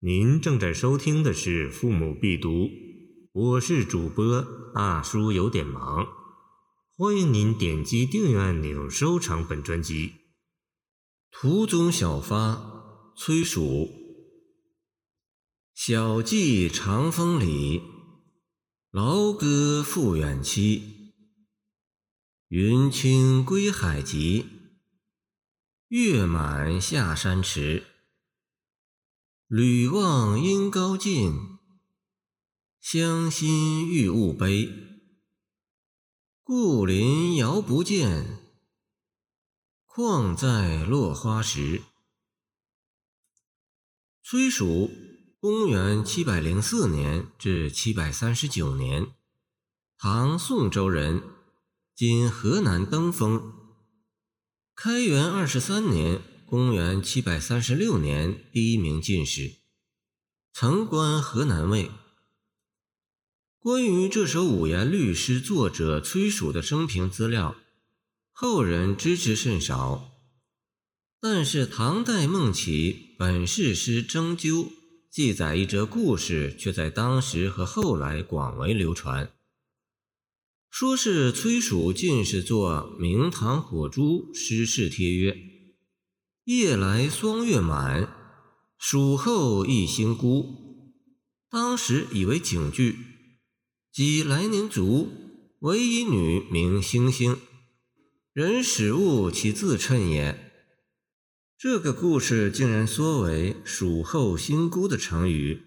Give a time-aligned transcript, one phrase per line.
[0.00, 2.50] 您正在收听的是《父母必读》，
[3.32, 6.06] 我是主播大叔，有点忙。
[6.98, 10.12] 欢迎您点击订阅按钮，收藏本专辑。
[11.30, 13.88] 途中小发，崔蜀。
[15.72, 17.80] 小骑长风里，
[18.90, 21.14] 劳歌复远期。
[22.48, 24.44] 云清归海急，
[25.88, 27.95] 月满下山迟。
[29.48, 31.32] 吕望音高尽，
[32.80, 34.68] 乡心欲勿悲。
[36.42, 38.40] 故林遥不见，
[39.84, 41.82] 况在落花时。
[44.24, 44.90] 崔蜀，
[45.38, 49.14] 公元七百零四年至七百三十九年，
[49.96, 51.22] 唐宋州人，
[51.94, 53.54] 今河南登封。
[54.74, 56.20] 开元二十三年。
[56.48, 59.56] 公元七百三十六年，第一名进士，
[60.52, 61.90] 曾官河南尉。
[63.58, 67.56] 关于这首五言律诗作者崔曙的生平资料，
[68.30, 70.12] 后人知之甚少。
[71.20, 74.70] 但是唐代孟起本事诗征究
[75.10, 79.32] 记载一则故事，却在当时和后来广为流传，
[80.70, 85.45] 说是崔蜀进士作《明堂火烛》诗事帖曰。
[86.46, 88.08] 夜来霜月满，
[88.78, 90.94] 蜀后一星孤。
[91.50, 92.98] 当时以为警句，
[93.90, 95.08] 即来年卒，
[95.58, 97.36] 唯一女名星星，
[98.32, 100.52] 人使物其自称也。
[101.58, 105.64] 这个故事竟然缩为“蜀后星孤”的成语，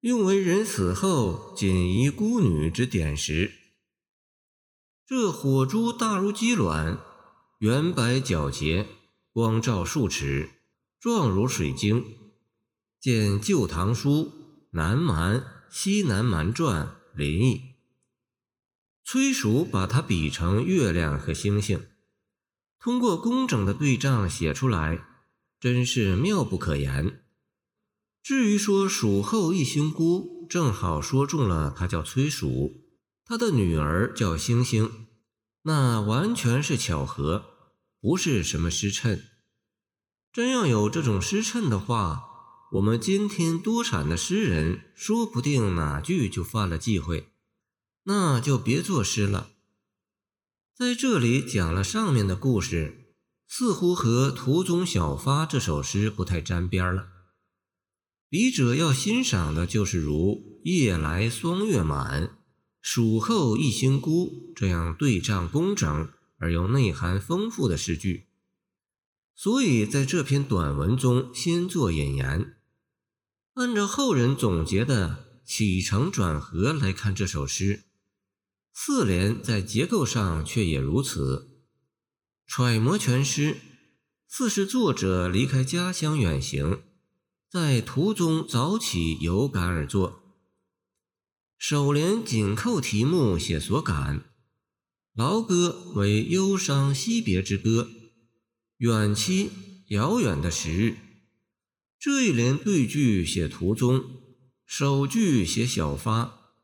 [0.00, 3.54] 用为人死后仅遗孤女之点石。
[5.06, 7.00] 这火珠大如鸡卵，
[7.60, 8.86] 圆白皎洁。
[9.34, 10.48] 光照数尺，
[11.00, 12.04] 状如水晶。
[13.00, 14.10] 见《旧唐书·
[14.70, 16.86] 南蛮西南蛮传》
[17.18, 17.74] 林异。
[19.02, 21.84] 崔蜀把它比成月亮和星星，
[22.78, 25.04] 通过工整的对仗写出来，
[25.58, 27.24] 真是妙不可言。
[28.22, 32.84] 至于说蜀后一星孤，正好说中了他叫崔蜀，
[33.24, 35.08] 他的女儿叫星星，
[35.62, 37.50] 那完全是巧合。
[38.04, 39.24] 不是什么时辰，
[40.30, 42.24] 真要有这种时辰的话，
[42.72, 47.30] 我们今天多产的诗人说不定哪句就犯了忌讳，
[48.02, 49.52] 那就别作诗了。
[50.76, 53.14] 在这里讲了上面的故事，
[53.48, 57.08] 似乎和《途中小发》这首诗不太沾边了。
[58.28, 62.36] 笔者要欣赏的就是如“夜来霜月满，
[62.82, 66.10] 蜀后一星孤”这样对仗工整。
[66.38, 68.28] 而又内涵丰富的诗句，
[69.34, 72.56] 所以在这篇短文中先做引言。
[73.54, 77.84] 按照后人总结的起承转合来看这首诗，
[78.72, 81.62] 四联在结构上却也如此。
[82.46, 83.56] 揣摩全诗，
[84.26, 86.82] 似是作者离开家乡远行，
[87.48, 90.20] 在途中早起有感而作。
[91.56, 94.33] 首联紧扣题目写所感。
[95.14, 97.88] 劳歌为忧伤惜别之歌，
[98.78, 99.48] 远期
[99.90, 100.96] 遥远的时日。
[102.00, 104.04] 这一联对句写途中，
[104.66, 106.56] 首句写小发。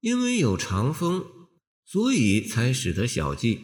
[0.00, 1.26] 因为有长风，
[1.84, 3.60] 所以才使得小记。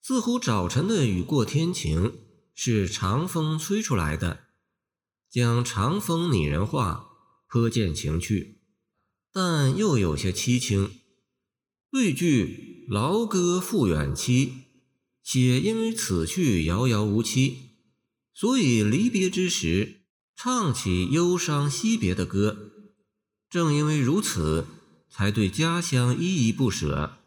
[0.00, 2.18] 似乎早晨的雨过天晴
[2.56, 4.46] 是长风吹出来的，
[5.30, 7.08] 将长风拟人化，
[7.46, 8.62] 颇见情趣，
[9.32, 10.90] 但又有些凄清。
[11.88, 14.52] 对句劳歌复远期，
[15.22, 17.76] 且因为此去遥遥无期，
[18.34, 20.02] 所以离别之时
[20.36, 22.72] 唱起忧伤惜别的歌。
[23.48, 24.66] 正因为如此，
[25.10, 27.18] 才对家乡依依不舍，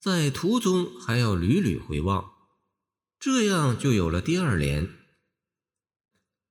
[0.00, 2.32] 在途中还要屡屡回望。
[3.18, 4.88] 这样就有了第二联。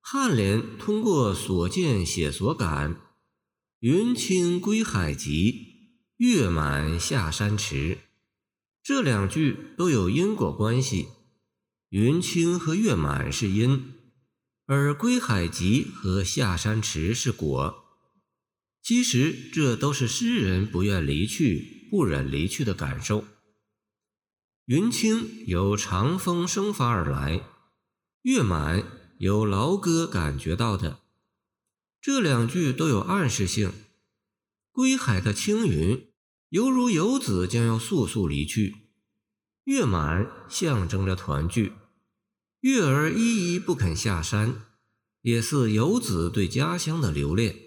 [0.02, 3.02] 颔联通过所见写所感，
[3.80, 5.74] 云清归海急。
[6.18, 7.98] 月满下山迟，
[8.86, 11.08] 这两句都有因果关系。
[11.90, 13.96] 云清和月满是因，
[14.68, 17.84] 而归海集和下山迟是果。
[18.84, 23.26] 其实这都是诗人不愿离去、不忍离去的感受。
[24.66, 27.42] 云清由长风生发而来，
[28.22, 28.84] 月满
[29.18, 31.00] 由劳歌感觉到的。
[32.00, 33.74] 这两句都有暗示性。
[34.72, 36.08] 归海的青云，
[36.56, 38.76] 犹如游子将要速速离去；
[39.66, 41.74] 月满象征着团聚，
[42.62, 44.62] 月儿依依不肯下山，
[45.20, 47.58] 也似游子对家乡的留恋。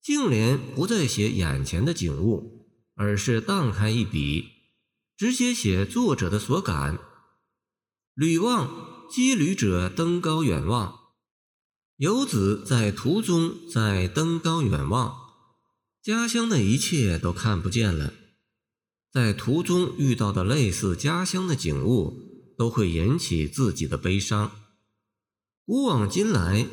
[0.00, 4.50] 净莲不再写眼前的景物，而是荡开一笔，
[5.16, 7.00] 直接写作者的所感。
[8.14, 10.96] 旅望羁旅者登高远望，
[11.96, 15.23] 游子在途中在登高远望，
[16.04, 18.12] 家乡的一切都看不见了。
[19.10, 24.52] 在途中遇到的类似家乡的景物，都会引起自己的悲伤。
[25.64, 26.66] 古往今来，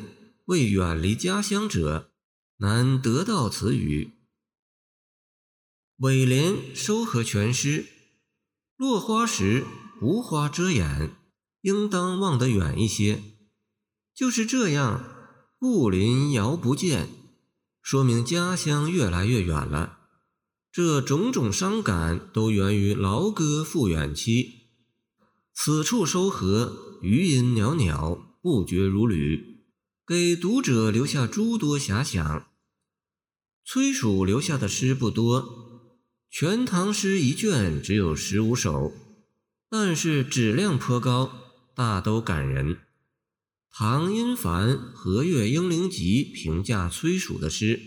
[0.44, 2.10] 为远离家乡者。
[2.58, 4.12] 难得到此语。
[5.96, 7.86] 尾联收合全诗：
[8.76, 9.64] 落花时
[10.02, 11.16] 无花遮眼，
[11.62, 13.20] 应当望得远一些。
[14.14, 15.02] 就是这样，
[15.58, 17.08] 故林遥不见，
[17.82, 19.98] 说明家乡越来越远了。
[20.70, 24.60] 这种种伤感都源于劳歌复远期。
[25.52, 29.66] 此处收合，余音袅袅，不绝如缕，
[30.06, 32.46] 给读者留下诸多遐想。
[33.64, 35.42] 崔蜀留下的诗不多，
[36.30, 38.92] 《全唐诗》一卷只有十五首，
[39.68, 41.30] 但是质量颇高，
[41.74, 42.78] 大都感人。
[43.74, 47.80] 唐音凡《和岳英灵集》评价崔曙的诗，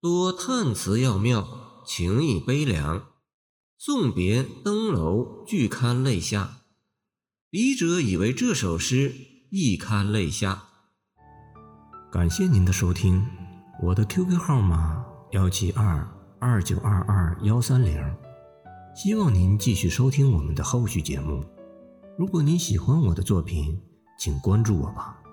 [0.00, 3.08] 多叹词要妙，情意悲凉，
[3.76, 6.62] 送别登楼俱堪泪下。
[7.50, 9.14] 笔者以为这首诗
[9.50, 10.68] 亦堪泪下。
[12.10, 13.26] 感谢您的收听。
[13.82, 16.08] 我的 QQ 号码幺七二
[16.40, 17.94] 二九二二幺三零，
[18.96, 21.44] 希望您继续收听我们的后续节目。
[22.16, 23.78] 如果您喜欢我的作品，
[24.24, 25.23] 请关注我吧。